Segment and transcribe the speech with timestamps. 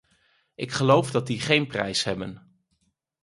[0.55, 2.61] Ik geloof dat die geen prijs hebben.